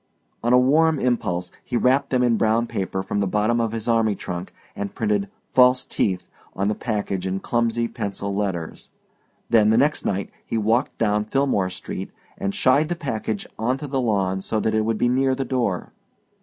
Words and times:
On 0.43 0.51
a 0.51 0.57
warm 0.57 0.97
impulse 0.97 1.51
he 1.63 1.77
wrapped 1.77 2.09
them 2.09 2.23
in 2.23 2.35
brown 2.35 2.65
paper 2.65 3.03
from 3.03 3.19
the 3.19 3.27
bottom 3.27 3.61
of 3.61 3.71
his 3.71 3.87
army 3.87 4.15
trunk, 4.15 4.51
and 4.75 4.95
printed 4.95 5.29
FALSE 5.51 5.85
TEETH 5.85 6.27
on 6.55 6.69
the 6.69 6.73
package 6.73 7.27
in 7.27 7.39
clumsy 7.39 7.87
pencil 7.87 8.35
letters. 8.35 8.89
Then, 9.51 9.69
the 9.69 9.77
next 9.77 10.03
night, 10.03 10.31
he 10.43 10.57
walked 10.57 10.97
down 10.97 11.25
Philmore 11.25 11.69
Street, 11.69 12.09
and 12.35 12.55
shied 12.55 12.89
the 12.89 12.95
package 12.95 13.45
onto 13.59 13.85
the 13.85 14.01
lawn 14.01 14.41
so 14.41 14.59
that 14.59 14.73
it 14.73 14.85
would 14.85 14.97
be 14.97 15.07
near 15.07 15.35
the 15.35 15.45
door. 15.45 15.93